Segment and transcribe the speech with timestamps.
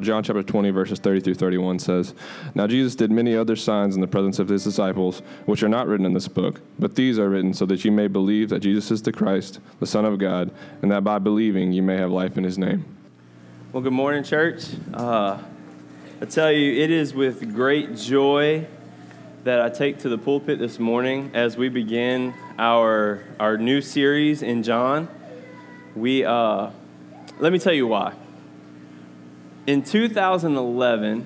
[0.00, 2.14] John chapter 20, verses 30 through 31 says,
[2.54, 5.86] Now Jesus did many other signs in the presence of his disciples, which are not
[5.86, 8.90] written in this book, but these are written so that you may believe that Jesus
[8.90, 10.50] is the Christ, the Son of God,
[10.80, 12.84] and that by believing you may have life in his name.
[13.72, 14.64] Well, good morning, church.
[14.94, 15.38] Uh,
[16.20, 18.66] I tell you, it is with great joy
[19.44, 24.42] that I take to the pulpit this morning as we begin our, our new series
[24.42, 25.08] in John.
[25.96, 26.70] We, uh,
[27.38, 28.14] let me tell you why.
[29.64, 31.24] In 2011,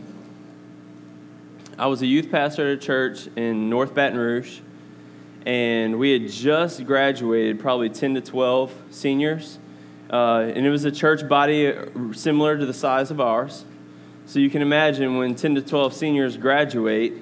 [1.79, 4.61] I was a youth pastor at a church in North Baton Rouge,
[5.47, 9.59] and we had just graduated probably 10 to 12 seniors.
[10.11, 11.75] Uh, and it was a church body
[12.13, 13.65] similar to the size of ours.
[14.27, 17.15] So you can imagine when 10 to 12 seniors graduate,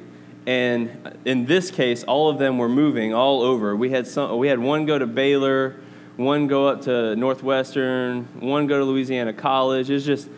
[0.49, 3.77] and in this case, all of them were moving all over.
[3.77, 5.77] We had, some, we had one go to Baylor,
[6.16, 9.91] one go up to Northwestern, one go to Louisiana College.
[9.91, 10.29] It's just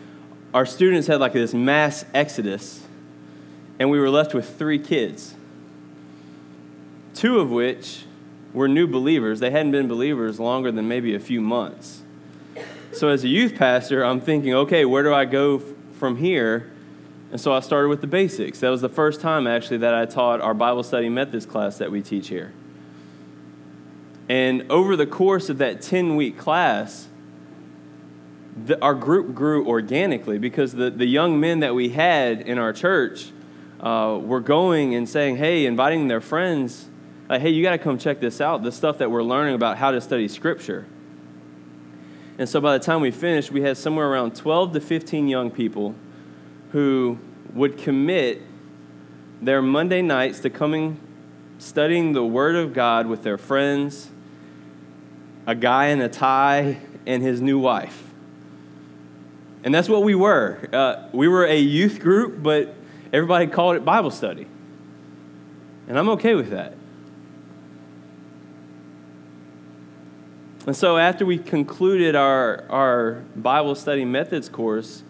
[0.57, 2.83] our students had like this mass exodus,
[3.77, 5.35] and we were left with three kids,
[7.13, 8.05] two of which
[8.53, 9.39] were new believers.
[9.39, 12.01] They hadn't been believers longer than maybe a few months.
[12.91, 15.59] So, as a youth pastor, I'm thinking, okay, where do I go
[15.99, 16.71] from here?
[17.31, 18.61] And so I started with the basics.
[18.61, 21.91] That was the first time, actually, that I taught our Bible study methods class that
[21.91, 22.51] we teach here.
[24.27, 27.09] And over the course of that 10 week class,
[28.65, 32.73] the, our group grew organically because the, the young men that we had in our
[32.73, 33.31] church
[33.79, 36.87] uh, were going and saying, hey, inviting their friends,
[37.29, 39.77] like, hey, you got to come check this out, the stuff that we're learning about
[39.77, 40.87] how to study Scripture.
[42.39, 45.51] And so by the time we finished, we had somewhere around 12 to 15 young
[45.51, 45.95] people
[46.71, 47.17] who
[47.53, 48.41] would commit
[49.41, 50.99] their Monday nights to coming
[51.59, 54.11] studying the Word of God with their friends,
[55.45, 58.06] a guy in a tie, and his new wife.
[59.67, 60.65] And that's what we were.
[60.71, 62.73] Uh, we were a youth group, but
[63.11, 64.47] everybody called it Bible study.
[65.89, 66.73] And I'm okay with that.
[70.65, 75.03] And so, after we concluded our, our Bible study methods course,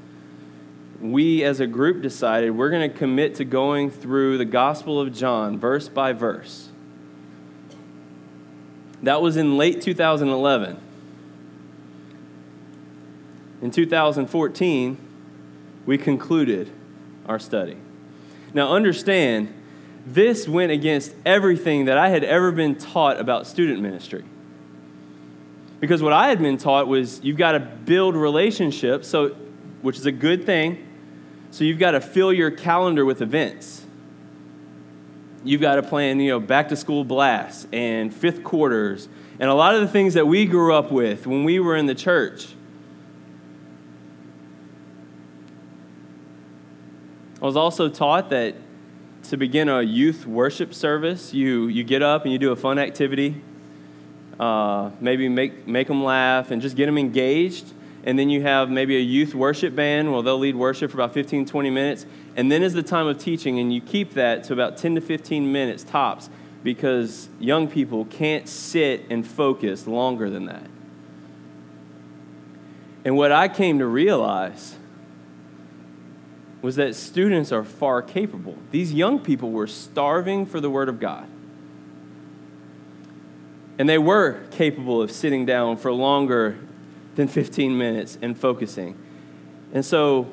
[0.99, 5.13] we as a group decided we're going to commit to going through the Gospel of
[5.13, 6.69] John verse by verse.
[9.03, 10.86] That was in late 2011.
[13.61, 14.97] In 2014,
[15.85, 16.71] we concluded
[17.25, 17.77] our study.
[18.53, 19.53] Now, understand,
[20.05, 24.23] this went against everything that I had ever been taught about student ministry.
[25.79, 29.29] Because what I had been taught was you've got to build relationships, so,
[29.81, 30.85] which is a good thing.
[31.51, 33.85] So you've got to fill your calendar with events.
[35.43, 39.07] You've got to plan, you know, back to school blasts and fifth quarters
[39.39, 41.85] and a lot of the things that we grew up with when we were in
[41.85, 42.47] the church.
[47.41, 48.55] I was also taught that
[49.23, 52.79] to begin a youth worship service, you, you get up and you do a fun
[52.79, 53.41] activity
[54.39, 57.73] uh, maybe make, make them laugh and just get them engaged.
[58.03, 60.11] And then you have maybe a youth worship band.
[60.11, 62.05] Well, they'll lead worship for about 15, 20 minutes.
[62.35, 65.01] And then is the time of teaching, and you keep that to about 10 to
[65.01, 66.29] 15 minutes tops
[66.63, 70.67] because young people can't sit and focus longer than that.
[73.03, 74.75] And what I came to realize
[76.67, 78.57] was that students are far capable.
[78.71, 81.25] These young people were starving for the Word of God.
[83.79, 86.57] And they were capable of sitting down for longer
[87.15, 88.97] than 15 minutes and focusing.
[89.71, 90.29] And so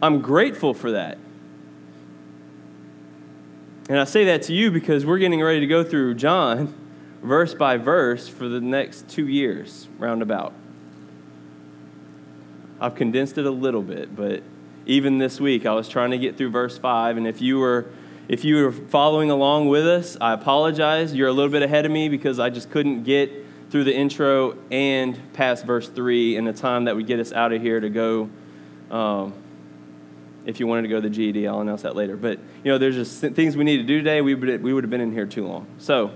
[0.00, 1.18] I'm grateful for that.
[3.90, 6.72] And I say that to you because we're getting ready to go through John
[7.22, 10.54] verse by verse for the next two years, roundabout.
[12.80, 14.42] I've condensed it a little bit, but
[14.86, 17.16] even this week I was trying to get through verse 5.
[17.16, 17.90] And if you were
[18.28, 21.14] if you were following along with us, I apologize.
[21.14, 23.30] You're a little bit ahead of me because I just couldn't get
[23.70, 27.52] through the intro and past verse 3 in the time that would get us out
[27.52, 28.30] of here to go.
[28.90, 29.34] Um,
[30.44, 32.16] if you wanted to go to the GED, I'll announce that later.
[32.16, 34.20] But, you know, there's just things we need to do today.
[34.20, 35.66] We would, we would have been in here too long.
[35.78, 36.12] So,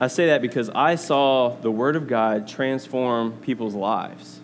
[0.00, 4.40] I say that because I saw the Word of God transform people's lives.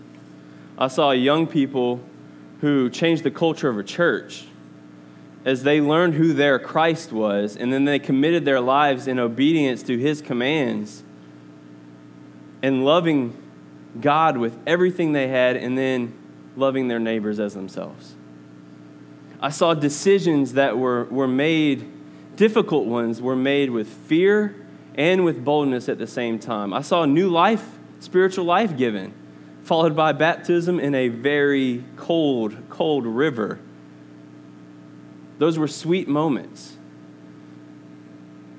[0.78, 2.00] I saw young people
[2.62, 4.44] who changed the culture of a church
[5.44, 9.82] as they learned who their Christ was, and then they committed their lives in obedience
[9.82, 11.02] to his commands
[12.62, 13.36] and loving
[14.00, 16.16] God with everything they had, and then
[16.56, 18.14] loving their neighbors as themselves.
[19.40, 21.84] I saw decisions that were, were made,
[22.36, 24.54] difficult ones, were made with fear
[24.94, 26.72] and with boldness at the same time.
[26.72, 27.68] I saw new life,
[27.98, 29.12] spiritual life given
[29.64, 33.58] followed by baptism in a very cold, cold river.
[35.38, 36.76] Those were sweet moments.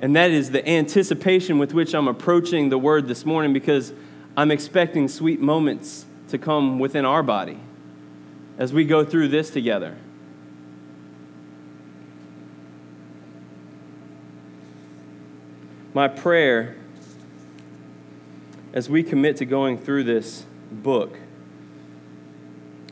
[0.02, 3.94] And that is the anticipation with which I'm approaching the word this morning because
[4.36, 7.60] I'm expecting sweet moments to come within our body
[8.58, 9.96] as we go through this together.
[15.94, 16.76] My prayer
[18.74, 20.46] as we commit to going through this
[20.82, 21.18] book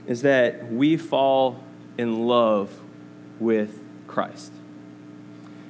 [0.08, 1.64] is that we fall
[1.98, 2.80] in love
[3.40, 4.52] with Christ.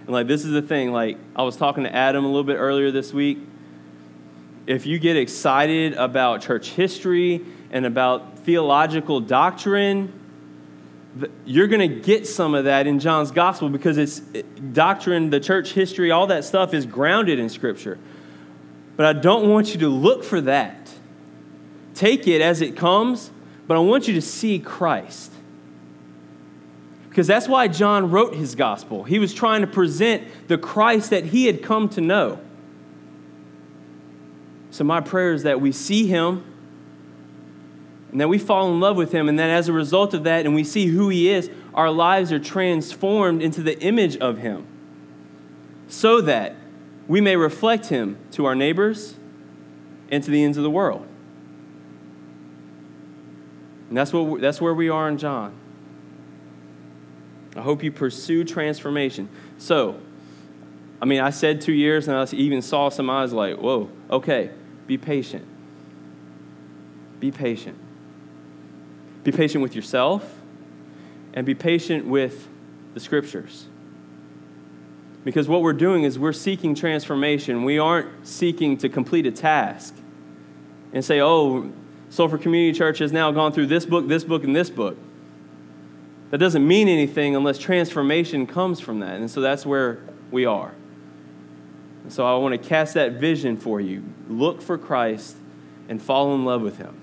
[0.02, 2.58] And like this is the thing, like I was talking to Adam a little bit
[2.58, 3.40] earlier this week.
[4.68, 10.18] If you get excited about church history and about theological doctrine,
[11.46, 14.19] you're going to get some of that in John's gospel because it's
[14.72, 18.00] doctrine, the church history, all that stuff is grounded in Scripture.
[18.96, 20.94] But I don't want you to look for that.
[21.93, 23.31] Take it as it comes,
[23.67, 25.31] but I want you to see Christ.
[27.09, 29.03] Because that's why John wrote his gospel.
[29.03, 32.39] He was trying to present the Christ that he had come to know.
[34.69, 36.45] So, my prayer is that we see him
[38.11, 40.45] and that we fall in love with him, and that as a result of that,
[40.45, 44.67] and we see who he is, our lives are transformed into the image of him
[45.88, 46.55] so that
[47.07, 49.15] we may reflect him to our neighbors
[50.09, 51.05] and to the ends of the world.
[53.91, 55.53] And that's, what, that's where we are in John.
[57.57, 59.27] I hope you pursue transformation.
[59.57, 59.99] So,
[61.01, 64.51] I mean, I said two years, and I even saw some eyes like, whoa, okay,
[64.88, 65.45] be patient.
[67.19, 67.77] Be patient.
[69.25, 70.38] Be patient with yourself
[71.33, 72.47] and be patient with
[72.93, 73.67] the scriptures.
[75.25, 77.65] Because what we're doing is we're seeking transformation.
[77.65, 79.93] We aren't seeking to complete a task
[80.93, 81.73] and say, oh,
[82.12, 84.98] Sulphur Community Church has now gone through this book, this book, and this book.
[86.30, 89.16] That doesn't mean anything unless transformation comes from that.
[89.16, 90.00] And so that's where
[90.30, 90.74] we are.
[92.04, 94.04] And so I want to cast that vision for you.
[94.28, 95.38] Look for Christ
[95.88, 97.00] and fall in love with him.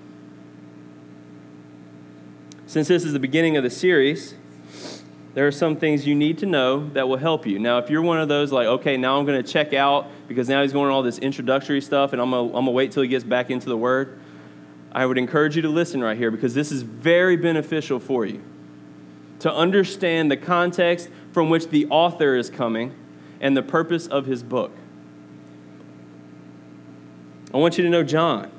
[2.67, 4.35] Since this is the beginning of the series,
[5.33, 7.57] there are some things you need to know that will help you.
[7.57, 10.47] Now, if you're one of those like, okay, now I'm going to check out because
[10.47, 13.09] now he's going on all this introductory stuff and I'm going to wait till he
[13.09, 14.19] gets back into the Word,
[14.91, 18.41] I would encourage you to listen right here because this is very beneficial for you.
[19.39, 22.93] To understand the context from which the author is coming
[23.39, 24.71] and the purpose of his book.
[27.53, 28.51] I want you to know John.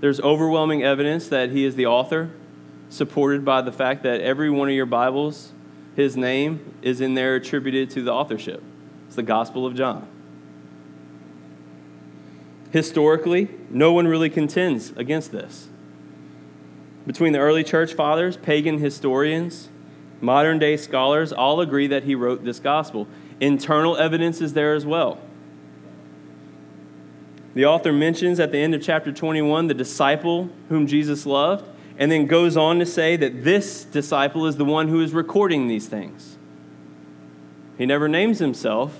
[0.00, 2.30] There's overwhelming evidence that he is the author,
[2.88, 5.52] supported by the fact that every one of your Bibles,
[5.96, 8.62] his name is in there attributed to the authorship.
[9.06, 10.06] It's the Gospel of John.
[12.76, 15.68] Historically, no one really contends against this.
[17.06, 19.70] Between the early church fathers, pagan historians,
[20.20, 23.08] modern day scholars all agree that he wrote this gospel.
[23.40, 25.18] Internal evidence is there as well.
[27.54, 32.12] The author mentions at the end of chapter 21 the disciple whom Jesus loved, and
[32.12, 35.88] then goes on to say that this disciple is the one who is recording these
[35.88, 36.36] things.
[37.78, 38.98] He never names himself,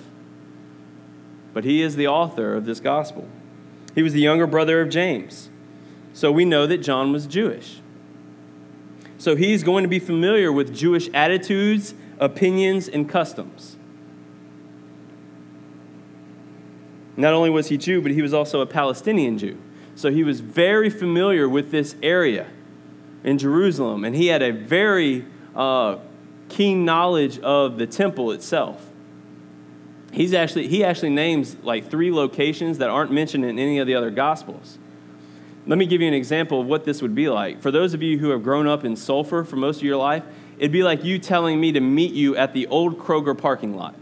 [1.52, 3.28] but he is the author of this gospel.
[3.96, 5.48] He was the younger brother of James.
[6.12, 7.80] So we know that John was Jewish.
[9.18, 13.76] So he's going to be familiar with Jewish attitudes, opinions, and customs.
[17.16, 19.58] Not only was he Jew, but he was also a Palestinian Jew.
[19.94, 22.48] So he was very familiar with this area
[23.24, 25.24] in Jerusalem, and he had a very
[25.54, 25.96] uh,
[26.50, 28.85] keen knowledge of the temple itself.
[30.16, 33.94] He's actually, he actually names like three locations that aren't mentioned in any of the
[33.94, 34.78] other Gospels.
[35.66, 37.60] Let me give you an example of what this would be like.
[37.60, 40.24] For those of you who have grown up in Sulphur for most of your life,
[40.58, 43.94] it'd be like you telling me to meet you at the old Kroger parking lot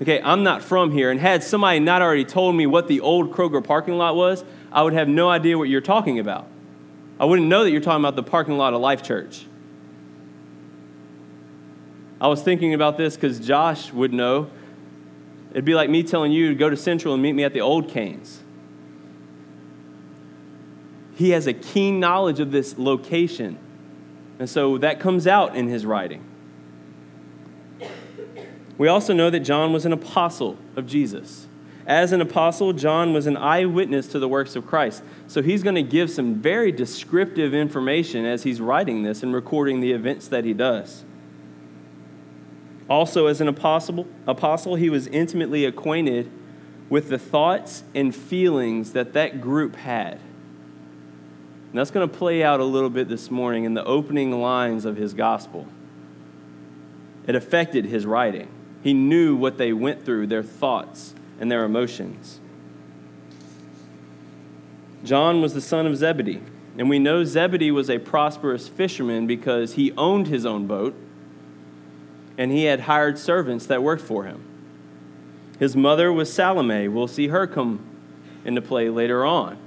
[0.00, 3.32] okay, I'm not from here, and had somebody not already told me what the old
[3.32, 6.46] Kroger parking lot was, I would have no idea what you're talking about.
[7.18, 9.44] I wouldn't know that you're talking about the parking lot of Life Church.
[12.20, 14.50] I was thinking about this because Josh would know.
[15.50, 17.60] It'd be like me telling you to go to Central and meet me at the
[17.60, 18.42] old Canes.
[21.14, 23.58] He has a keen knowledge of this location.
[24.38, 26.24] And so that comes out in his writing.
[28.76, 31.48] We also know that John was an apostle of Jesus.
[31.84, 35.02] As an apostle, John was an eyewitness to the works of Christ.
[35.26, 39.80] So he's going to give some very descriptive information as he's writing this and recording
[39.80, 41.04] the events that he does.
[42.88, 46.30] Also, as an apostle, apostle, he was intimately acquainted
[46.88, 50.14] with the thoughts and feelings that that group had.
[50.14, 54.86] And that's going to play out a little bit this morning in the opening lines
[54.86, 55.66] of his gospel.
[57.26, 58.48] It affected his writing.
[58.82, 62.40] He knew what they went through, their thoughts and their emotions.
[65.04, 66.40] John was the son of Zebedee.
[66.78, 70.94] And we know Zebedee was a prosperous fisherman because he owned his own boat
[72.38, 74.42] and he had hired servants that worked for him.
[75.58, 76.86] His mother was Salome.
[76.86, 77.84] We'll see her come
[78.44, 79.58] into play later on.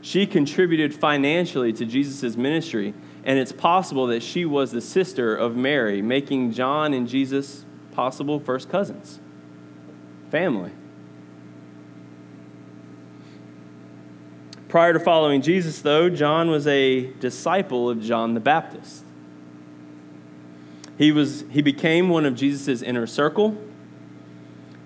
[0.00, 5.54] She contributed financially to Jesus' ministry, and it's possible that she was the sister of
[5.54, 9.20] Mary, making John and Jesus possible first cousins,
[10.30, 10.70] family.
[14.68, 19.04] Prior to following Jesus, though, John was a disciple of John the Baptist.
[20.98, 23.56] He, was, he became one of Jesus' inner circle,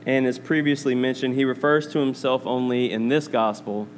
[0.04, 3.88] and as previously mentioned, he refers to himself only in this gospel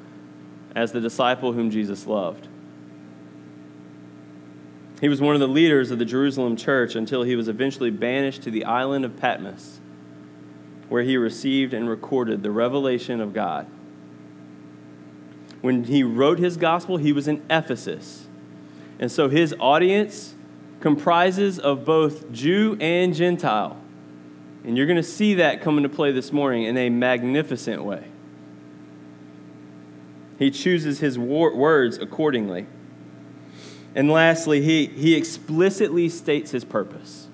[0.76, 2.46] as the disciple whom Jesus loved.
[5.00, 8.42] He was one of the leaders of the Jerusalem church until he was eventually banished
[8.44, 9.80] to the island of Patmos,
[10.88, 13.66] where he received and recorded the revelation of God.
[15.62, 18.28] When he wrote his gospel, he was in Ephesus.
[19.00, 20.33] And so his audience
[20.84, 23.74] comprises of both Jew and Gentile.
[24.64, 28.04] And you're going to see that come into play this morning in a magnificent way.
[30.38, 32.66] He chooses his words accordingly.
[33.94, 37.28] And lastly, he, he explicitly states his purpose.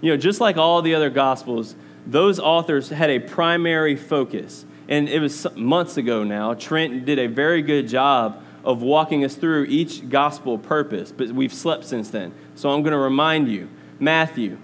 [0.00, 5.06] You know, just like all the other gospels, those authors had a primary focus and
[5.06, 6.54] it was months ago now.
[6.54, 11.52] Trent did a very good job of walking us through each gospel purpose, but we've
[11.52, 12.32] slept since then.
[12.60, 14.58] So I'm going to remind you Matthew,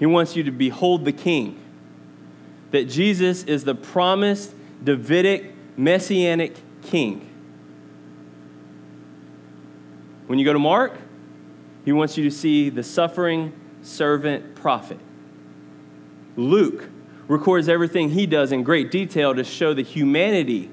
[0.00, 1.56] he wants you to behold the king,
[2.72, 7.32] that Jesus is the promised Davidic messianic king.
[10.26, 10.98] When you go to Mark,
[11.84, 14.98] he wants you to see the suffering servant prophet.
[16.34, 16.88] Luke
[17.28, 20.72] records everything he does in great detail to show the humanity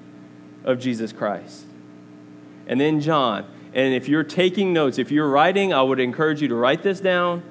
[0.64, 1.66] of Jesus Christ.
[2.66, 3.46] And then John.
[3.76, 7.00] And if you're taking notes, if you're writing, I would encourage you to write this
[7.00, 7.44] down.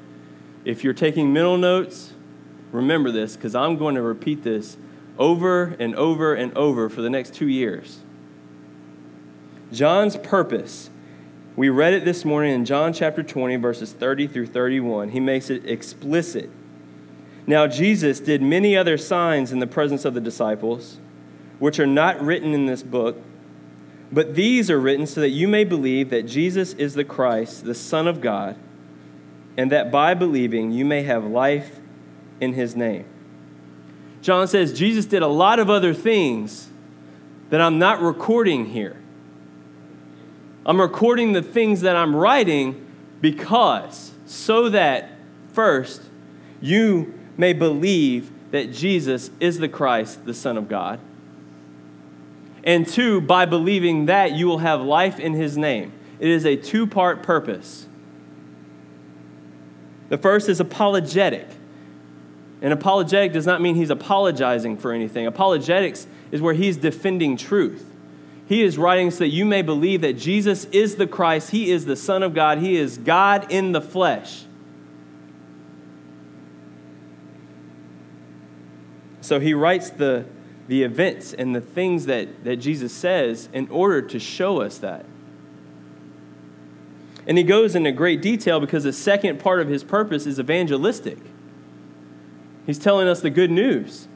[0.65, 2.15] If you're taking mental notes,
[2.73, 4.77] remember this because I'm going to repeat this
[5.19, 8.01] over and over and over for the next two years.
[9.71, 10.91] John's purpose,
[11.55, 15.11] we read it this morning in John chapter 20, verses 30 through 31.
[15.11, 16.51] He makes it explicit
[17.47, 20.99] now, Jesus did many other signs in the presence of the disciples,
[21.59, 23.19] which are not written in this book,
[24.15, 27.75] but these are written so that you may believe that Jesus is the Christ, the
[27.75, 28.57] Son of God,
[29.57, 31.81] and that by believing you may have life
[32.41, 33.05] in his name.
[34.23, 36.69] John says Jesus did a lot of other things
[37.51, 38.97] that I'm not recording here.
[40.65, 42.87] I'm recording the things that I'm writing
[43.21, 45.11] because, so that
[45.53, 46.03] first,
[46.61, 51.01] you may believe that Jesus is the Christ, the Son of God.
[52.65, 55.93] And two, by believing that, you will have life in his name.
[56.19, 57.87] It is a two part purpose.
[60.09, 61.47] The first is apologetic.
[62.63, 65.27] And apologetic does not mean he's apologizing for anything.
[65.27, 67.91] Apologetics is where he's defending truth.
[68.47, 71.85] He is writing so that you may believe that Jesus is the Christ, he is
[71.85, 74.45] the Son of God, he is God in the flesh.
[79.21, 80.27] So he writes the,
[80.69, 85.05] the events and the things that, that Jesus says in order to show us that.
[87.27, 91.19] And he goes into great detail because the second part of his purpose is evangelistic.
[92.67, 94.09] He's telling us the good news.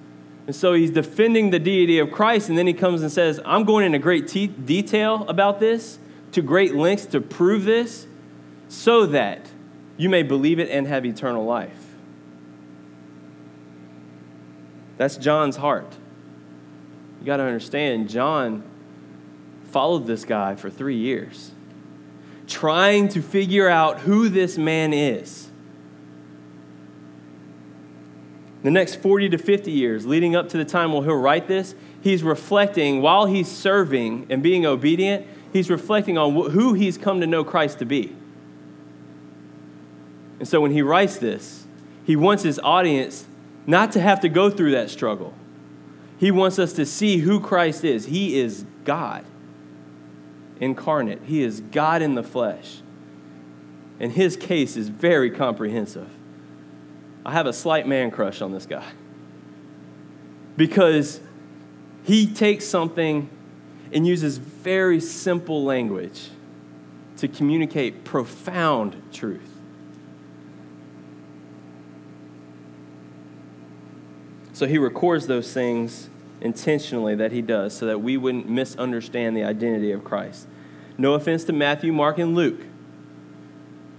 [0.47, 3.65] And so he's defending the deity of Christ, and then he comes and says, I'm
[3.65, 5.99] going into great te- detail about this,
[6.33, 8.07] to great lengths to prove this,
[8.69, 9.51] so that
[9.99, 11.89] you may believe it and have eternal life.
[14.97, 15.98] That's John's heart.
[17.21, 18.63] You got to understand, John
[19.65, 21.53] followed this guy for three years,
[22.47, 25.49] trying to figure out who this man is.
[28.63, 31.75] The next 40 to 50 years leading up to the time when he'll write this,
[32.01, 37.27] he's reflecting while he's serving and being obedient, he's reflecting on who he's come to
[37.27, 38.15] know Christ to be.
[40.39, 41.67] And so when he writes this,
[42.05, 43.27] he wants his audience
[43.67, 45.35] not to have to go through that struggle.
[46.19, 48.07] He wants us to see who Christ is.
[48.07, 49.25] He is God
[50.61, 52.83] incarnate, He is God in the flesh.
[54.01, 56.09] And his case is very comprehensive.
[57.27, 58.89] I have a slight man crush on this guy.
[60.57, 61.21] because
[62.05, 63.29] he takes something
[63.93, 66.31] and uses very simple language
[67.19, 69.48] to communicate profound truth.
[74.59, 76.11] So he records those things
[76.41, 80.49] intentionally that he does so that we wouldn't misunderstand the identity of Christ.
[80.99, 82.63] No offense to Matthew, Mark, and Luke,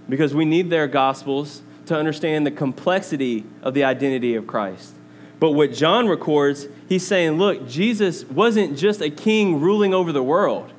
[0.06, 4.92] because we need their gospels to understand the complexity of the identity of Christ.
[5.38, 10.22] But what John records, he's saying, look, Jesus wasn't just a king ruling over the
[10.22, 10.74] world.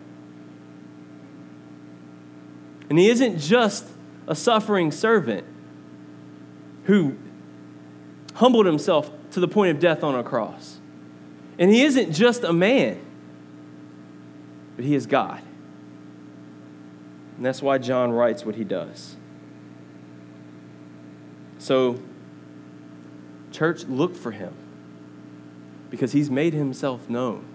[2.88, 3.88] And he isn't just
[4.27, 5.43] a suffering servant
[6.83, 7.17] who
[8.35, 10.79] humbled himself to the point of death on a cross.
[11.57, 13.00] And he isn't just a man,
[14.75, 15.41] but he is God.
[17.38, 19.15] And that's why John writes what he does.
[21.59, 22.01] So,
[23.51, 24.53] church, look for him
[25.89, 27.45] because he's made himself known.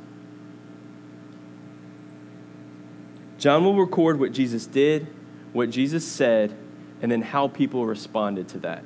[3.39, 5.07] John will record what Jesus did,
[5.53, 6.57] what Jesus said,
[7.03, 8.85] and then how people responded to that.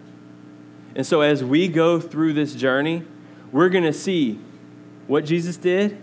[0.95, 3.05] And so, as we go through this journey,
[3.53, 4.41] we're going to see
[5.07, 6.01] what Jesus did,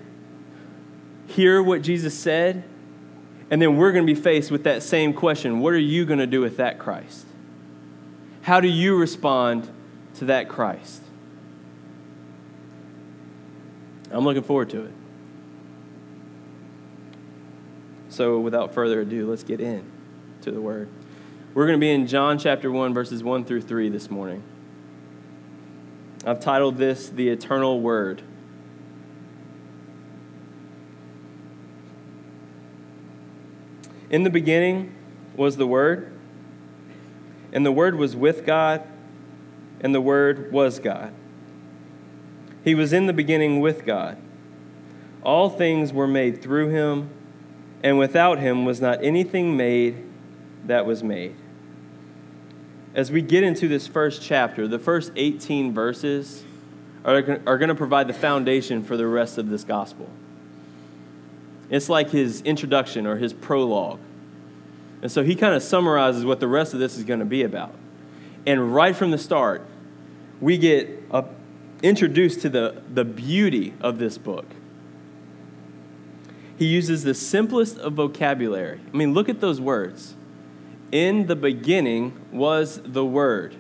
[1.28, 2.64] hear what Jesus said,
[3.50, 6.20] and then we're going to be faced with that same question What are you going
[6.20, 7.26] to do with that Christ?
[8.42, 9.70] How do you respond
[10.16, 11.02] to that Christ?
[14.10, 14.94] I'm looking forward to it.
[18.10, 19.84] So, without further ado, let's get in
[20.42, 20.88] to the word.
[21.54, 24.44] We're going to be in John chapter 1, verses 1 through 3 this morning.
[26.28, 28.22] I've titled this The Eternal Word.
[34.10, 34.94] In the beginning
[35.38, 36.12] was the Word,
[37.54, 38.86] and the Word was with God,
[39.80, 41.14] and the Word was God.
[42.62, 44.18] He was in the beginning with God.
[45.24, 47.10] All things were made through him,
[47.82, 50.04] and without him was not anything made
[50.66, 51.38] that was made.
[52.98, 56.44] As we get into this first chapter, the first 18 verses
[57.06, 60.10] are, are going to provide the foundation for the rest of this gospel.
[61.70, 64.00] It's like his introduction or his prologue.
[65.04, 67.44] And so he kind of summarizes what the rest of this is going to be
[67.44, 67.76] about.
[68.48, 69.64] And right from the start,
[70.42, 71.24] we get a,
[71.84, 74.48] introduced to the, the beauty of this book.
[76.58, 78.82] He uses the simplest of vocabulary.
[78.92, 80.16] I mean, look at those words.
[80.92, 83.56] In the beginning was the Word.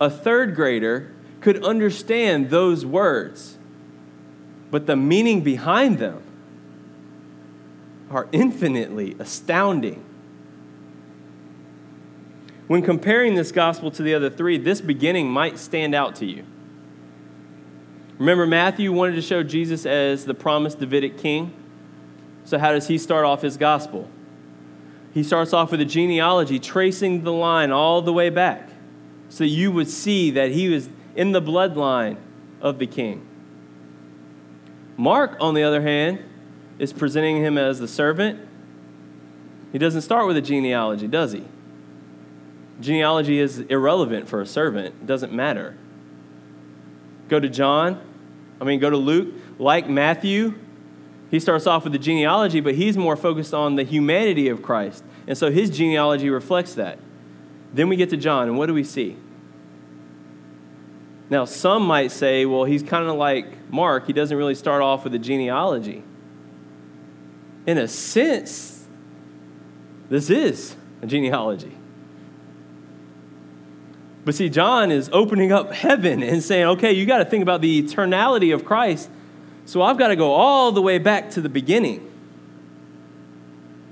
[0.00, 3.56] A third grader could understand those words,
[4.70, 6.22] but the meaning behind them
[8.10, 10.04] are infinitely astounding.
[12.66, 16.44] When comparing this gospel to the other three, this beginning might stand out to you.
[18.18, 21.54] Remember, Matthew wanted to show Jesus as the promised Davidic king.
[22.44, 24.08] So, how does he start off his gospel?
[25.18, 28.70] He starts off with a genealogy, tracing the line all the way back,
[29.28, 32.18] so you would see that he was in the bloodline
[32.60, 33.26] of the king.
[34.96, 36.20] Mark, on the other hand,
[36.78, 38.46] is presenting him as the servant.
[39.72, 41.44] He doesn't start with a genealogy, does he?
[42.80, 45.76] Genealogy is irrelevant for a servant, it doesn't matter.
[47.26, 48.00] Go to John,
[48.60, 49.34] I mean, go to Luke.
[49.58, 50.54] Like Matthew,
[51.30, 55.04] he starts off with the genealogy, but he's more focused on the humanity of Christ.
[55.26, 56.98] And so his genealogy reflects that.
[57.72, 59.16] Then we get to John, and what do we see?
[61.30, 64.06] Now, some might say, well, he's kind of like Mark.
[64.06, 66.02] He doesn't really start off with a genealogy.
[67.66, 68.86] In a sense,
[70.08, 71.76] this is a genealogy.
[74.24, 77.60] But see, John is opening up heaven and saying, okay, you got to think about
[77.60, 79.10] the eternality of Christ.
[79.68, 82.10] So I've got to go all the way back to the beginning.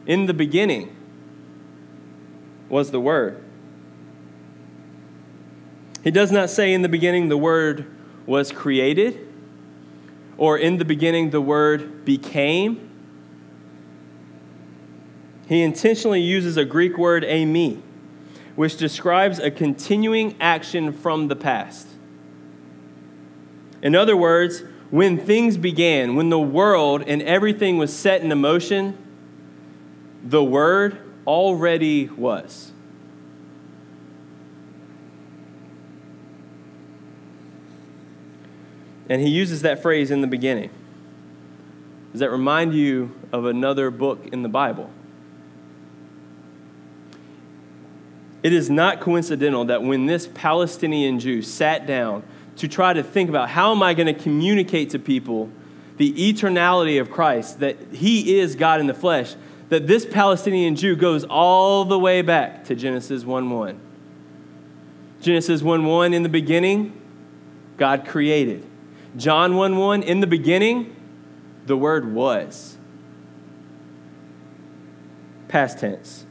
[0.06, 0.96] In the beginning
[2.70, 3.44] was the Word.
[6.02, 9.28] He does not say in the beginning the Word was created,
[10.38, 12.90] or in the beginning the Word became.
[15.46, 17.82] He intentionally uses a Greek word, eimi
[18.54, 21.86] which describes a continuing action from the past.
[23.82, 28.96] In other words, when things began, when the world and everything was set in motion,
[30.22, 32.72] the Word already was.
[39.08, 40.70] And he uses that phrase in the beginning.
[42.12, 44.90] Does that remind you of another book in the Bible?
[48.42, 52.22] It is not coincidental that when this Palestinian Jew sat down
[52.56, 55.50] to try to think about how am I going to communicate to people
[55.96, 59.34] the eternality of Christ, that he is God in the flesh,
[59.68, 63.80] that this Palestinian Jew goes all the way back to Genesis 1 1.
[65.20, 67.00] Genesis 1 1, in the beginning,
[67.76, 68.64] God created.
[69.16, 70.94] John 1 1, in the beginning,
[71.66, 72.76] the Word was.
[75.48, 76.25] Past tense.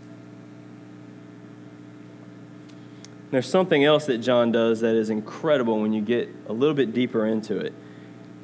[3.36, 6.94] There's something else that John does that is incredible when you get a little bit
[6.94, 7.74] deeper into it.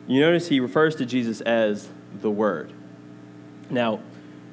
[0.05, 1.87] You notice he refers to Jesus as
[2.19, 2.73] the Word.
[3.69, 4.01] Now,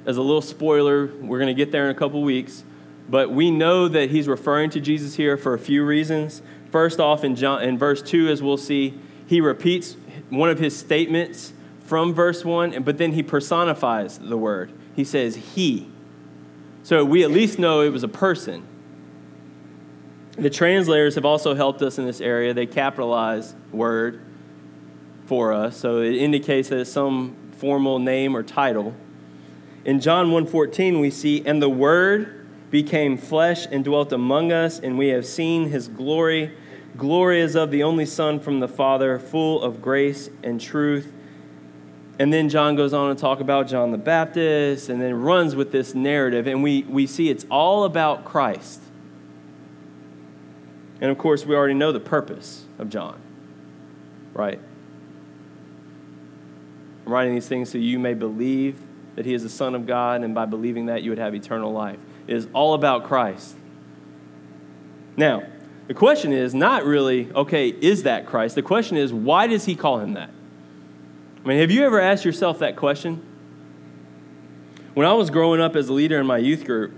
[0.07, 2.62] as a little spoiler, we're going to get there in a couple weeks,
[3.09, 6.40] but we know that he's referring to Jesus here for a few reasons.
[6.70, 8.96] First off, in, John, in verse 2, as we'll see,
[9.27, 9.96] he repeats
[10.31, 14.70] one of his statements from verse 1, but then he personifies the word.
[14.94, 15.90] He says, He.
[16.85, 18.64] So we at least know it was a person.
[20.38, 22.55] The translators have also helped us in this area.
[22.55, 24.20] They capitalize word
[25.27, 28.94] for us, so it indicates that it's some formal name or title.
[29.85, 34.96] In John 1:14 we see and the word became flesh and dwelt among us and
[34.96, 36.53] we have seen his glory
[36.96, 41.12] glory is of the only son from the father full of grace and truth
[42.18, 45.72] and then John goes on to talk about John the Baptist and then runs with
[45.72, 48.83] this narrative and we, we see it's all about Christ.
[51.00, 53.20] And of course we already know the purpose of John.
[54.34, 54.61] Right?
[57.06, 58.80] I'm writing these things so you may believe
[59.16, 61.72] that he is the Son of God, and by believing that, you would have eternal
[61.72, 61.98] life.
[62.28, 63.56] It is all about Christ.
[65.16, 65.42] Now,
[65.88, 68.54] the question is not really, okay, is that Christ?
[68.54, 70.30] The question is, why does he call him that?
[71.42, 73.24] I mean, have you ever asked yourself that question?
[74.94, 76.92] When I was growing up as a leader in my youth group,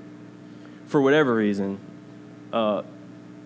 [0.87, 1.79] for whatever reason,
[2.53, 2.83] uh,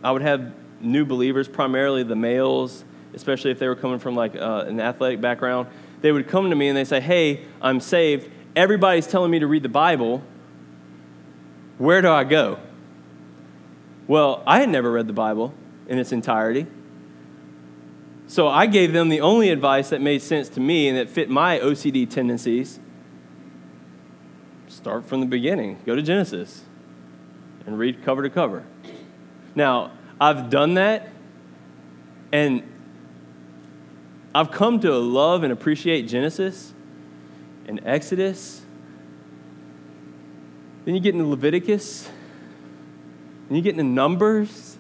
[0.05, 4.37] I would have new believers, primarily the males, especially if they were coming from like
[4.37, 5.69] uh, an athletic background.
[6.03, 9.47] They would come to me and they say, "Hey, I'm saved everybody's telling me to
[9.47, 10.23] read the Bible.
[11.79, 12.59] Where do I go?
[14.07, 15.55] Well, I had never read the Bible
[15.89, 16.67] in its entirety.
[18.27, 21.29] So I gave them the only advice that made sense to me and that fit
[21.29, 22.81] my OCD tendencies.
[24.69, 26.63] Start from the beginning, go to Genesis
[27.67, 28.65] and read cover to cover.
[29.55, 31.11] Now, I've done that
[32.33, 32.63] and
[34.35, 36.75] I've come to love and appreciate Genesis
[37.67, 38.63] and Exodus.
[40.85, 42.09] Then you get into Leviticus.
[43.49, 44.79] And you get into Numbers.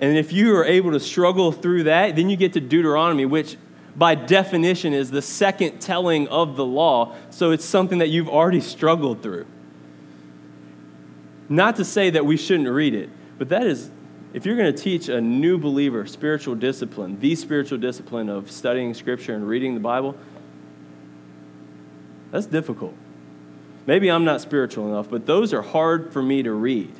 [0.00, 3.56] And if you are able to struggle through that, then you get to Deuteronomy, which
[3.96, 7.14] by definition is the second telling of the law.
[7.30, 9.46] So it's something that you've already struggled through.
[11.48, 13.90] Not to say that we shouldn't read it, but that is,
[14.32, 18.94] if you're going to teach a new believer spiritual discipline, the spiritual discipline of studying
[18.94, 20.16] Scripture and reading the Bible,
[22.30, 22.94] that's difficult.
[23.86, 26.92] Maybe I'm not spiritual enough, but those are hard for me to read.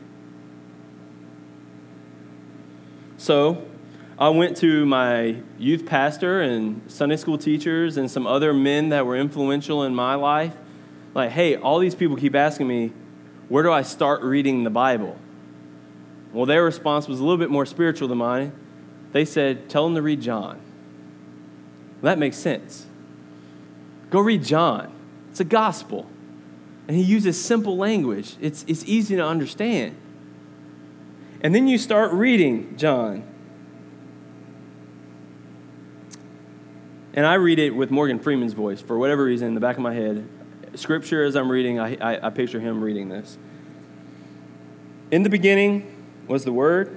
[3.16, 3.66] So
[4.18, 9.06] I went to my youth pastor and Sunday school teachers and some other men that
[9.06, 10.54] were influential in my life.
[11.14, 12.92] Like, hey, all these people keep asking me,
[13.48, 15.18] where do I start reading the Bible?
[16.34, 18.52] Well, their response was a little bit more spiritual than mine.
[19.12, 20.60] They said, tell them to read John.
[22.02, 22.86] Well, that makes sense.
[24.10, 24.92] Go read John.
[25.30, 26.10] It's a gospel.
[26.88, 29.96] And he uses simple language, it's, it's easy to understand.
[31.40, 33.22] And then you start reading John.
[37.14, 39.82] And I read it with Morgan Freeman's voice for whatever reason in the back of
[39.82, 40.28] my head.
[40.74, 43.38] Scripture, as I'm reading, I, I, I picture him reading this.
[45.12, 45.93] In the beginning
[46.26, 46.96] was the Word,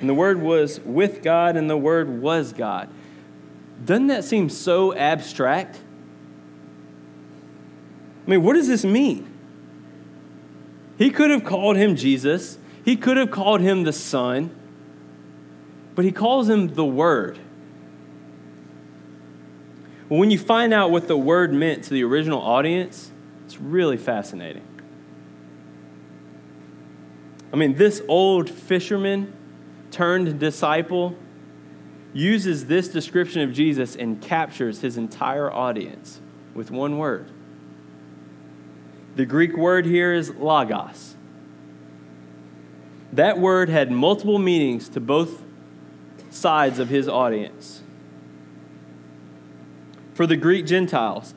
[0.00, 2.88] and the Word was with God, and the Word was God.
[3.84, 5.80] Doesn't that seem so abstract?
[8.26, 9.32] I mean, what does this mean?
[10.98, 14.54] He could have called him Jesus, he could have called him the Son,
[15.94, 17.38] but he calls him the Word.
[20.08, 23.10] When you find out what the word meant to the original audience,
[23.44, 24.62] it's really fascinating.
[27.56, 29.32] I mean, this old fisherman
[29.90, 31.16] turned disciple
[32.12, 36.20] uses this description of Jesus and captures his entire audience
[36.52, 37.30] with one word
[39.14, 41.16] the Greek word here is logos.
[43.14, 45.42] That word had multiple meanings to both
[46.28, 47.80] sides of his audience.
[50.12, 51.32] For the Greek Gentiles,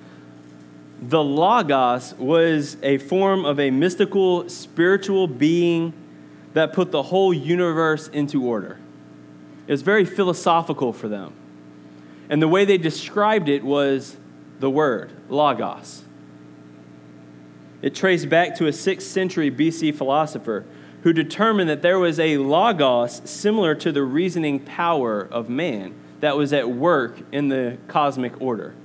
[1.02, 5.94] the Logos was a form of a mystical, spiritual being
[6.54, 8.80] that put the whole universe into order.
[9.68, 11.34] It was very philosophical for them.
[12.30, 14.18] And the way they described it was
[14.60, 16.04] the word, logos.
[17.82, 20.66] It traced back to a 6th century BC philosopher
[21.04, 26.36] who determined that there was a logos similar to the reasoning power of man that
[26.36, 28.76] was at work in the cosmic order.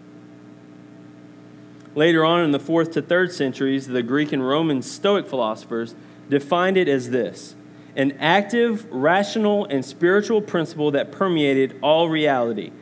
[1.95, 5.95] Later on in the 4th to 3rd centuries, the Greek and Roman Stoic philosophers
[6.29, 7.55] defined it as this
[7.97, 12.73] an active, rational, and spiritual principle that permeated all reality.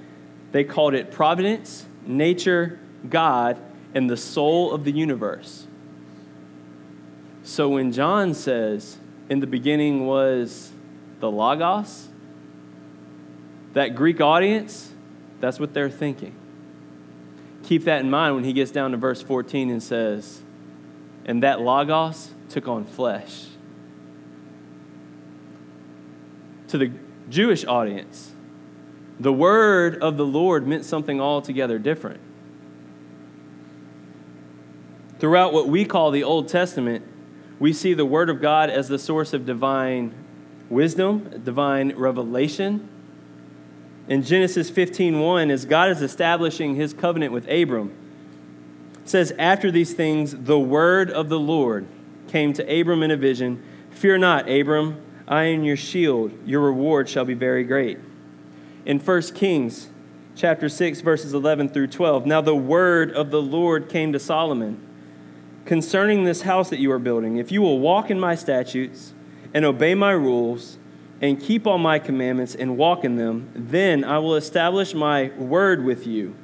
[0.53, 2.79] They called it providence, nature,
[3.09, 3.59] God,
[3.95, 5.67] and the soul of the universe.
[7.43, 10.73] So when John says, in the beginning was
[11.21, 12.09] the Logos,
[13.75, 14.93] that Greek audience,
[15.41, 16.35] that's what they're thinking.
[17.65, 20.43] Keep that in mind when he gets down to verse 14 and says,
[21.25, 23.47] and that Logos took on flesh.
[26.69, 26.93] To the
[27.29, 28.33] Jewish audience,
[29.19, 32.21] the word of the Lord meant something altogether different.
[35.19, 37.05] Throughout what we call the Old Testament,
[37.61, 40.13] we see the Word of God as the source of divine
[40.69, 42.89] wisdom, divine revelation.
[44.09, 47.93] In Genesis 15:1, as God is establishing his covenant with Abram,
[49.05, 51.87] says, After these things, the word of the Lord
[52.33, 57.09] came to Abram in a vision Fear not, Abram, I am your shield, your reward
[57.09, 57.99] shall be very great.
[58.87, 59.91] In 1 Kings
[60.35, 64.81] chapter 6, verses 11 through 12, now the word of the Lord came to Solomon
[65.67, 69.13] concerning this house that you are building, if you will walk in my statutes
[69.55, 70.79] and obey my rules
[71.21, 75.85] and keep all my commandments and walk in them, then I will establish my word
[75.85, 76.35] with you,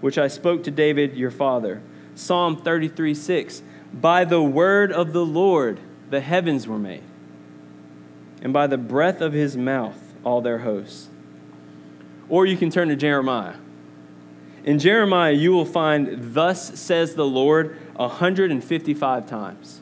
[0.00, 1.82] which I spoke to David your father.
[2.14, 3.62] Psalm 33 6.
[4.00, 5.78] By the word of the Lord
[6.10, 7.04] the heavens were made,
[8.42, 11.08] and by the breath of his mouth all their hosts.
[12.28, 13.54] Or you can turn to Jeremiah.
[14.64, 19.80] In Jeremiah, you will find, Thus says the Lord, 155 times.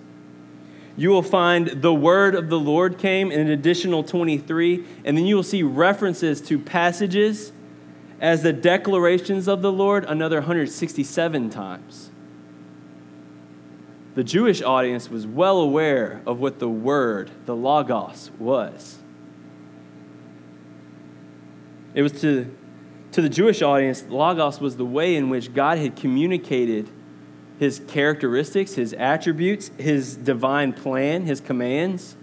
[0.96, 5.24] You will find the word of the Lord came in an additional 23, and then
[5.24, 7.52] you will see references to passages
[8.20, 12.11] as the declarations of the Lord another 167 times.
[14.14, 18.98] The Jewish audience was well aware of what the word, the Logos, was.
[21.94, 22.54] It was to,
[23.12, 26.88] to the Jewish audience, Logos was the way in which God had communicated
[27.58, 32.16] his characteristics, his attributes, his divine plan, his commands.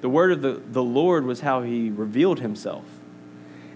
[0.00, 2.84] The word of the, the Lord was how he revealed himself.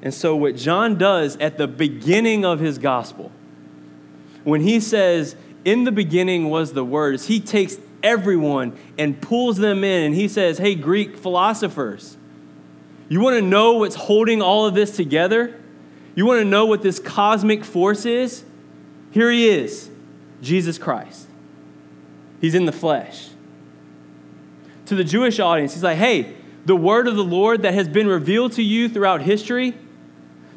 [0.03, 3.31] And so, what John does at the beginning of his gospel,
[4.43, 9.85] when he says, In the beginning was the word, he takes everyone and pulls them
[9.85, 12.17] in and he says, Hey, Greek philosophers,
[13.09, 15.59] you want to know what's holding all of this together?
[16.15, 18.45] You want to know what this cosmic force is?
[19.13, 19.91] Here he is,
[20.41, 21.27] Jesus Christ.
[22.41, 23.29] He's in the flesh.
[24.87, 28.07] To the Jewish audience, he's like, hey, the word of the Lord that has been
[28.07, 29.75] revealed to you throughout history,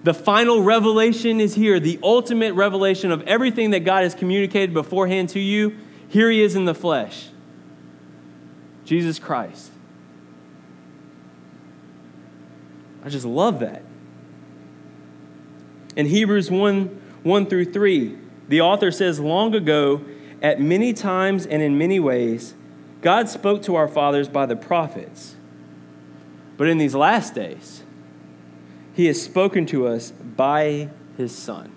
[0.06, 5.30] the final revelation is here, the ultimate revelation of everything that God has communicated beforehand
[5.30, 5.76] to you.
[6.08, 7.30] Here he is in the flesh
[8.86, 9.72] Jesus Christ.
[13.04, 13.82] I just love that.
[15.96, 18.16] In Hebrews 1 1 through 3,
[18.48, 20.06] the author says, Long ago,
[20.40, 22.54] at many times and in many ways,
[23.02, 25.36] God spoke to our fathers by the prophets.
[26.58, 27.82] But in these last days,
[28.96, 31.72] he has spoken to us by his Son,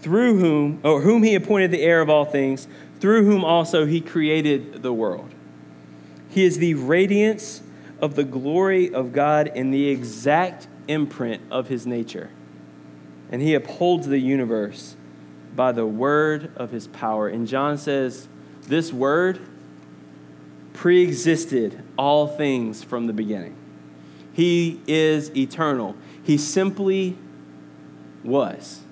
[0.00, 2.66] through whom, or whom he appointed the heir of all things,
[3.00, 5.30] through whom also he created the world.
[6.30, 7.62] He is the radiance
[8.00, 12.30] of the glory of God in the exact imprint of his nature.
[13.30, 14.96] And he upholds the universe
[15.54, 17.28] by the word of his power.
[17.28, 18.28] And John says,
[18.62, 19.40] This word
[20.72, 23.56] pre existed all things from the beginning.
[24.36, 25.96] He is eternal.
[26.22, 27.16] He simply
[28.22, 28.82] was.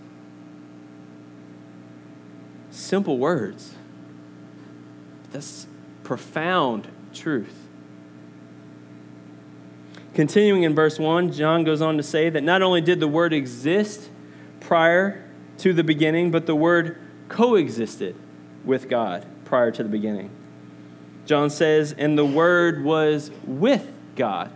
[2.70, 3.74] Simple words.
[5.32, 5.66] That's
[6.02, 7.68] profound truth.
[10.14, 13.34] Continuing in verse 1, John goes on to say that not only did the Word
[13.34, 14.08] exist
[14.60, 15.28] prior
[15.58, 18.16] to the beginning, but the Word coexisted
[18.64, 20.30] with God prior to the beginning.
[21.26, 24.50] John says, and the Word was with God.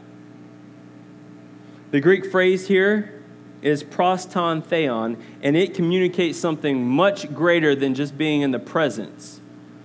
[1.90, 3.22] The Greek phrase here
[3.62, 8.58] is pros ton theon, and it communicates something much greater than just being in the
[8.58, 9.40] presence,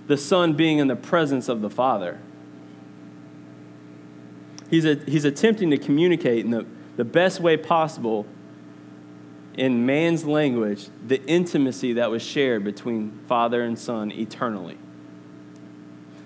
[0.06, 2.18] the Son being in the presence of the Father.
[4.70, 8.26] He's, a, he's attempting to communicate in the, the best way possible
[9.56, 14.78] in man's language the intimacy that was shared between Father and Son eternally.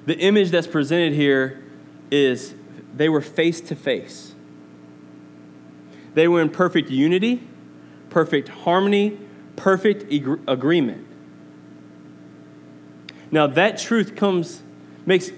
[0.07, 1.63] The image that's presented here
[2.11, 2.55] is
[2.95, 4.28] they were face to face.
[6.15, 7.47] They were in perfect unity,
[8.11, 9.19] perfect harmony,
[9.57, 10.13] perfect
[10.49, 11.07] agreement.
[13.31, 14.63] Now that truth comes
[15.05, 15.31] makes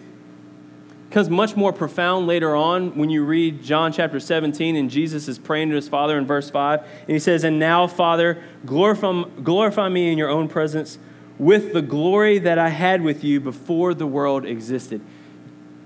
[1.11, 5.40] becomes much more profound later on when you read John chapter 17 and Jesus is
[5.40, 6.80] praying to his Father in verse 5.
[6.83, 11.00] And he says, And now, Father, glorify, glorify me in your own presence
[11.37, 15.00] with the glory that I had with you before the world existed.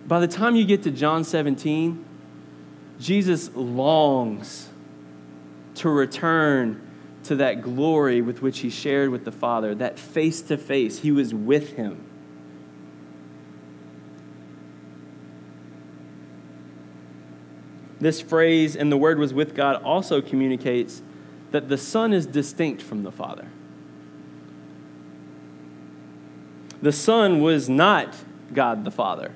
[0.06, 2.04] By the time you get to John 17,
[3.00, 4.68] Jesus longs
[5.76, 6.80] to return
[7.24, 11.00] to that glory with which he shared with the Father, that face to face.
[11.00, 12.04] He was with him.
[18.00, 21.00] This phrase, and the Word was with God, also communicates
[21.52, 23.48] that the Son is distinct from the Father.
[26.82, 28.14] The Son was not
[28.52, 29.32] God the Father,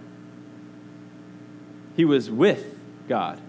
[1.96, 3.40] He was with God.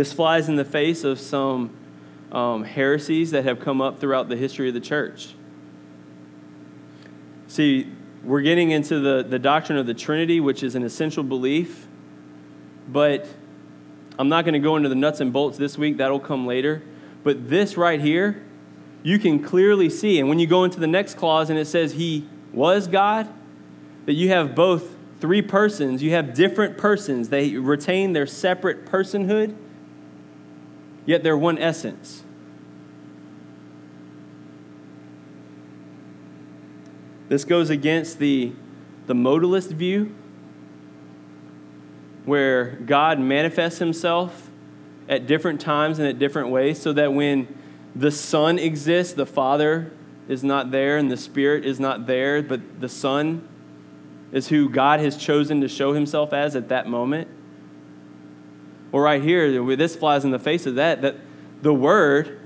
[0.00, 1.76] This flies in the face of some
[2.32, 5.34] um, heresies that have come up throughout the history of the church.
[7.48, 7.86] See,
[8.24, 11.86] we're getting into the, the doctrine of the Trinity, which is an essential belief.
[12.88, 13.28] But
[14.18, 16.80] I'm not going to go into the nuts and bolts this week, that'll come later.
[17.22, 18.42] But this right here,
[19.02, 20.18] you can clearly see.
[20.18, 23.28] And when you go into the next clause and it says he was God,
[24.06, 27.28] that you have both three persons, you have different persons.
[27.28, 29.54] They retain their separate personhood,
[31.06, 32.24] yet they're one essence.
[37.28, 38.52] This goes against the,
[39.06, 40.14] the modalist view,
[42.24, 44.50] where God manifests himself
[45.08, 47.46] at different times and at different ways, so that when
[47.94, 49.92] the Son exists, the Father
[50.28, 53.48] is not there and the Spirit is not there, but the Son
[54.32, 57.28] is who God has chosen to show himself as at that moment.
[58.92, 61.16] Well, right here, this flies in the face of that, that
[61.62, 62.40] the Word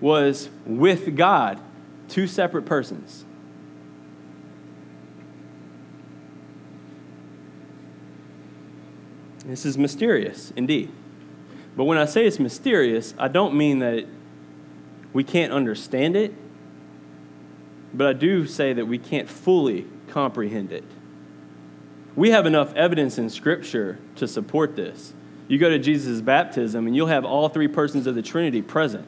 [0.00, 1.60] was with God,
[2.08, 3.24] two separate persons.
[9.44, 10.90] This is mysterious, indeed.
[11.76, 14.06] But when I say it's mysterious, I don't mean that
[15.12, 16.32] we can't understand it,
[17.92, 20.84] but I do say that we can't fully comprehend it.
[22.16, 25.12] We have enough evidence in Scripture to support this.
[25.46, 29.06] You go to Jesus' baptism, and you'll have all three persons of the Trinity present.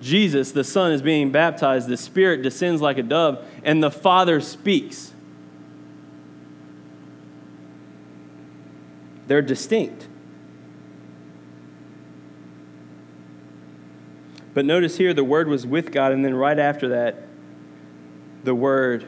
[0.00, 4.40] Jesus, the Son, is being baptized, the Spirit descends like a dove, and the Father
[4.40, 5.12] speaks.
[9.26, 10.08] They're distinct.
[14.54, 17.22] But notice here the Word was with God, and then right after that,
[18.44, 19.06] the Word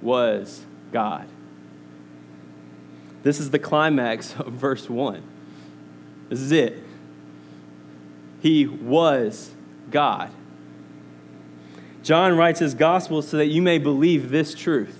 [0.00, 1.28] was God.
[3.22, 5.35] This is the climax of verse 1.
[6.28, 6.82] This is it.
[8.40, 9.50] He was
[9.90, 10.30] God.
[12.02, 14.98] John writes his gospel so that you may believe this truth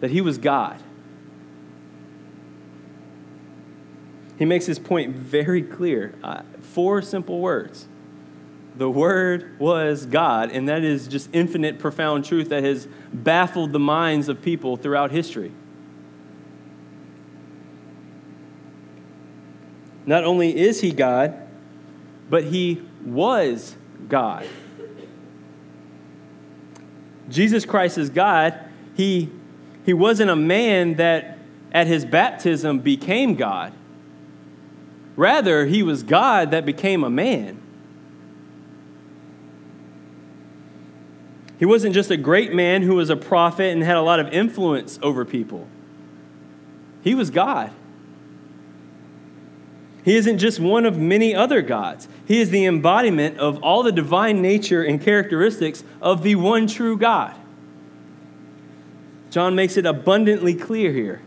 [0.00, 0.82] that he was God.
[4.38, 6.14] He makes his point very clear.
[6.22, 7.86] Uh, four simple words.
[8.74, 13.78] The Word was God, and that is just infinite, profound truth that has baffled the
[13.78, 15.52] minds of people throughout history.
[20.06, 21.34] Not only is he God,
[22.28, 23.76] but he was
[24.08, 24.46] God.
[27.28, 28.58] Jesus Christ is God.
[28.94, 29.30] He,
[29.84, 31.38] he wasn't a man that
[31.72, 33.72] at his baptism became God.
[35.16, 37.60] Rather, he was God that became a man.
[41.58, 44.28] He wasn't just a great man who was a prophet and had a lot of
[44.32, 45.68] influence over people.
[47.02, 47.70] He was God.
[50.04, 52.08] He isn't just one of many other gods.
[52.26, 56.96] He is the embodiment of all the divine nature and characteristics of the one true
[56.96, 57.36] God.
[59.30, 61.22] John makes it abundantly clear here.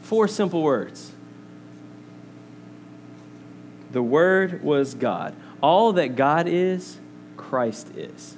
[0.00, 1.12] Four simple words
[3.92, 5.36] the Word was God.
[5.62, 6.98] All that God is,
[7.36, 8.36] Christ is.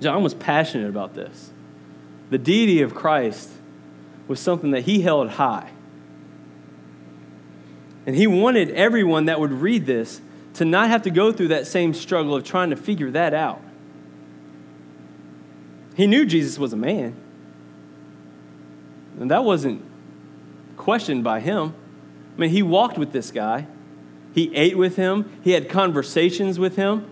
[0.00, 1.50] John was passionate about this.
[2.30, 3.50] The deity of Christ
[4.26, 5.70] was something that he held high.
[8.06, 10.20] And he wanted everyone that would read this
[10.54, 13.62] to not have to go through that same struggle of trying to figure that out.
[15.94, 17.14] He knew Jesus was a man.
[19.18, 19.84] And that wasn't
[20.76, 21.74] questioned by him.
[22.36, 23.66] I mean, he walked with this guy,
[24.34, 27.06] he ate with him, he had conversations with him.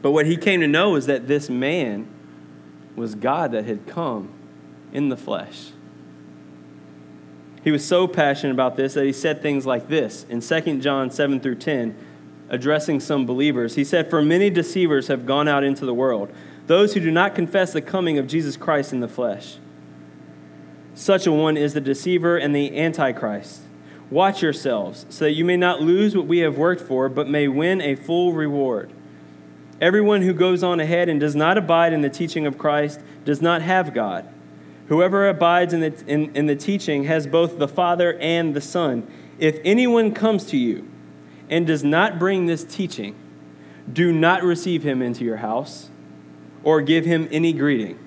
[0.00, 2.06] But what he came to know is that this man
[2.94, 4.32] was God that had come
[4.92, 5.70] in the flesh.
[7.66, 11.10] He was so passionate about this that he said things like this in 2 John
[11.10, 11.96] 7 through 10,
[12.48, 13.74] addressing some believers.
[13.74, 16.32] He said, For many deceivers have gone out into the world,
[16.68, 19.56] those who do not confess the coming of Jesus Christ in the flesh.
[20.94, 23.62] Such a one is the deceiver and the antichrist.
[24.10, 27.48] Watch yourselves, so that you may not lose what we have worked for, but may
[27.48, 28.92] win a full reward.
[29.80, 33.42] Everyone who goes on ahead and does not abide in the teaching of Christ does
[33.42, 34.32] not have God.
[34.88, 39.06] Whoever abides in the, in, in the teaching has both the Father and the Son.
[39.38, 40.88] If anyone comes to you
[41.50, 43.14] and does not bring this teaching,
[43.92, 45.90] do not receive him into your house
[46.62, 47.98] or give him any greeting.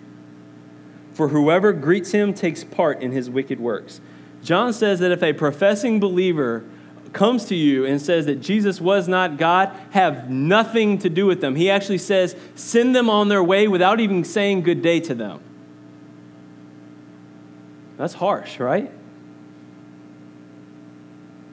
[1.13, 3.99] For whoever greets him takes part in his wicked works.
[4.41, 6.63] John says that if a professing believer
[7.11, 11.41] comes to you and says that Jesus was not God, have nothing to do with
[11.41, 11.55] them.
[11.55, 15.41] He actually says, send them on their way without even saying good day to them.
[17.99, 18.89] That's harsh, right?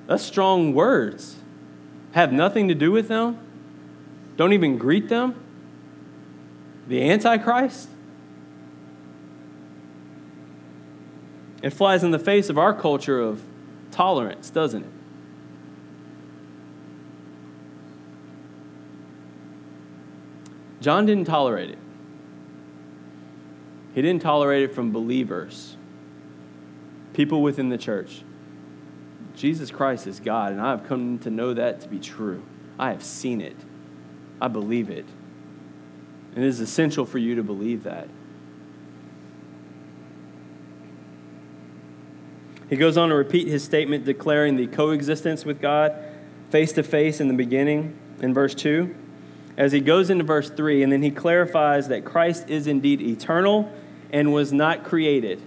[0.06, 1.34] That's strong words.
[2.12, 3.36] Have nothing to do with them?
[4.36, 5.34] Don't even greet them?
[6.86, 7.88] The Antichrist?
[11.62, 13.42] It flies in the face of our culture of
[13.90, 14.90] tolerance, doesn't it?
[20.80, 21.78] John didn't tolerate it.
[23.96, 25.75] He didn't tolerate it from believers
[27.16, 28.22] people within the church.
[29.34, 32.42] Jesus Christ is God, and I have come to know that to be true.
[32.78, 33.56] I have seen it,
[34.38, 35.06] I believe it.
[36.34, 38.08] And it is essential for you to believe that.
[42.68, 45.96] He goes on to repeat his statement declaring the coexistence with God
[46.50, 48.94] face to face in the beginning in verse 2.
[49.56, 53.72] As he goes into verse 3, and then he clarifies that Christ is indeed eternal
[54.12, 55.40] and was not created.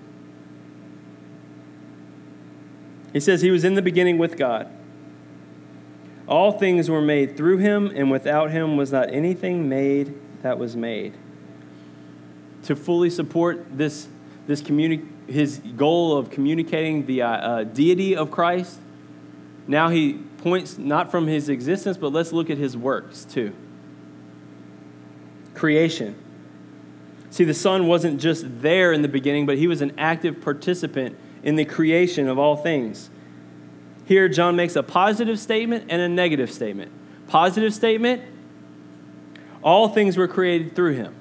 [3.14, 4.70] He says, He was in the beginning with God.
[6.28, 10.76] All things were made through him, and without him was not anything made that was
[10.76, 11.16] made.
[12.64, 14.08] To fully support this,
[14.46, 18.80] this communi- his goal of communicating the uh, uh, deity of Christ,
[19.68, 23.54] now he points not from his existence, but let's look at his works too.
[25.56, 26.16] Creation.
[27.32, 31.18] See, the Son wasn't just there in the beginning, but he was an active participant
[31.44, 33.10] in the creation of all things.
[34.06, 36.92] Here, John makes a positive statement and a negative statement.
[37.28, 38.24] Positive statement,
[39.62, 41.16] all things were created through him.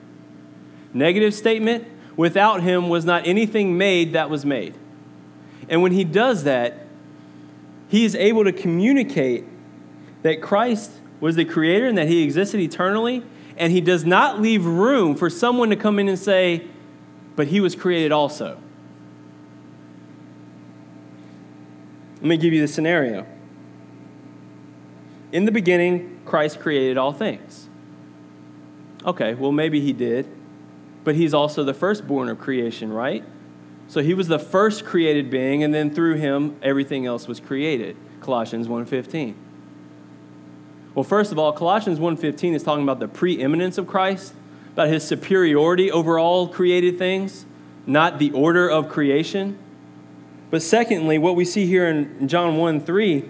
[0.94, 4.74] Negative statement, without him was not anything made that was made.
[5.68, 6.86] And when he does that,
[7.88, 9.44] he is able to communicate
[10.22, 13.22] that Christ was the creator and that he existed eternally,
[13.56, 16.66] and he does not leave room for someone to come in and say,
[17.36, 18.60] but he was created also.
[22.20, 23.26] Let me give you the scenario.
[25.30, 27.68] In the beginning, Christ created all things.
[29.04, 30.28] Okay, well, maybe he did,
[31.04, 33.24] but he's also the firstborn of creation, right?
[33.86, 37.96] So he was the first created being, and then through him, everything else was created.
[38.20, 39.34] Colossians 1.15.
[40.94, 44.34] Well, first of all, Colossians 1.15 is talking about the preeminence of Christ,
[44.72, 47.46] about his superiority over all created things,
[47.86, 49.58] not the order of creation.
[50.50, 53.28] But secondly, what we see here in John 1 3,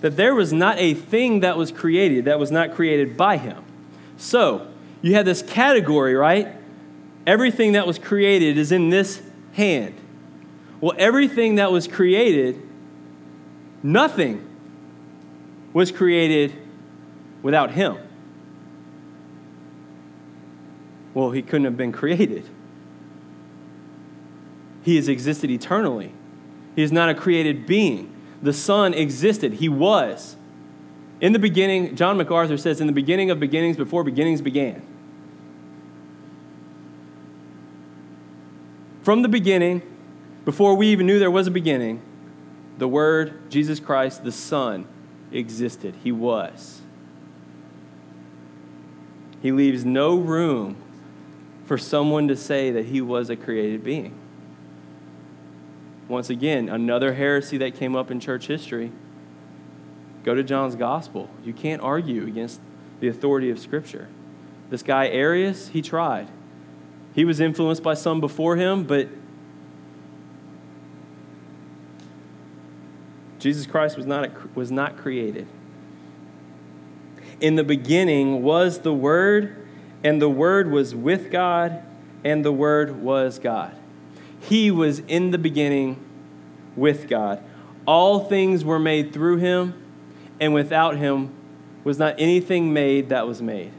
[0.00, 3.64] that there was not a thing that was created that was not created by him.
[4.16, 4.68] So,
[5.02, 6.54] you have this category, right?
[7.26, 9.22] Everything that was created is in this
[9.52, 9.94] hand.
[10.80, 12.60] Well, everything that was created,
[13.82, 14.46] nothing
[15.72, 16.54] was created
[17.42, 17.98] without him.
[21.14, 22.48] Well, he couldn't have been created.
[24.82, 26.14] He has existed eternally.
[26.80, 28.10] He is not a created being.
[28.40, 30.34] The Son existed, He was.
[31.20, 34.80] In the beginning, John MacArthur says, in the beginning of beginnings, before beginnings began.
[39.02, 39.82] From the beginning,
[40.46, 42.00] before we even knew there was a beginning,
[42.78, 44.86] the Word, Jesus Christ, the Son,
[45.32, 45.96] existed.
[46.02, 46.80] He was.
[49.42, 50.78] He leaves no room
[51.66, 54.19] for someone to say that he was a created being.
[56.10, 58.90] Once again, another heresy that came up in church history.
[60.24, 61.30] Go to John's gospel.
[61.44, 62.60] You can't argue against
[62.98, 64.08] the authority of Scripture.
[64.70, 66.28] This guy, Arius, he tried.
[67.14, 69.08] He was influenced by some before him, but
[73.38, 75.46] Jesus Christ was not, a, was not created.
[77.40, 79.64] In the beginning was the Word,
[80.02, 81.84] and the Word was with God,
[82.24, 83.76] and the Word was God.
[84.40, 86.02] He was in the beginning
[86.76, 87.42] with God.
[87.86, 89.74] All things were made through him,
[90.40, 91.32] and without him
[91.84, 93.72] was not anything made that was made.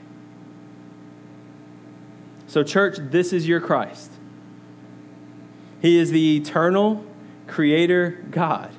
[2.48, 4.12] So, church, this is your Christ.
[5.82, 7.06] He is the eternal
[7.48, 8.72] creator God.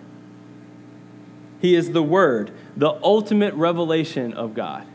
[1.61, 4.87] He is the Word, the ultimate revelation of God.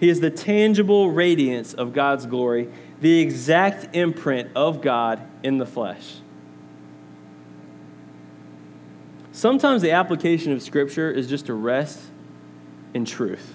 [0.00, 2.68] He is the tangible radiance of God's glory,
[3.02, 6.18] the exact imprint of God in the flesh.
[9.32, 12.00] Sometimes the application of Scripture is just to rest
[12.94, 13.54] in truth.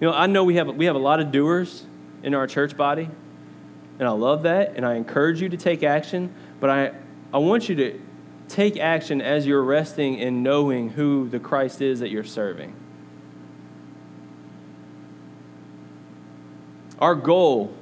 [0.00, 1.84] You know, I know we have, we have a lot of doers
[2.24, 3.08] in our church body,
[4.00, 6.92] and I love that, and I encourage you to take action, but I,
[7.32, 8.00] I want you to
[8.48, 12.74] take action as you're resting in knowing who the Christ is that you're serving.
[16.98, 17.76] Our goal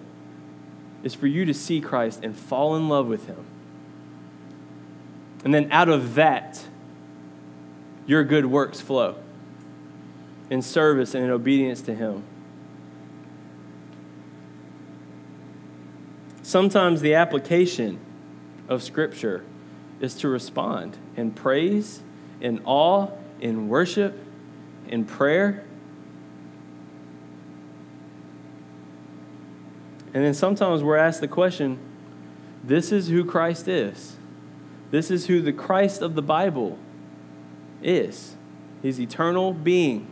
[1.09, 3.47] is for you to see Christ and fall in love with him.
[5.43, 6.67] And then out of that,
[8.07, 9.17] your good works flow
[10.51, 12.25] in service and in obedience to him.
[16.43, 17.99] Sometimes the application
[18.69, 19.45] of Scripture
[20.01, 22.03] is to respond in praise,
[22.43, 23.09] in awe,
[23.41, 24.19] in worship,
[24.89, 25.65] in prayer.
[30.15, 31.79] And then sometimes we're asked the question
[32.65, 34.17] this is who Christ is.
[34.91, 36.79] This is who the Christ of the Bible
[37.83, 38.37] is.
[38.83, 40.11] His eternal being.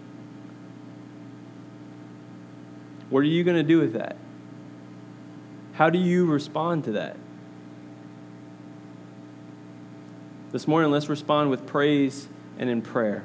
[3.09, 4.17] What are you going to do with that?
[5.75, 7.17] How do you respond to that?
[10.53, 12.29] This morning, let's respond with praise
[12.59, 13.25] and in prayer.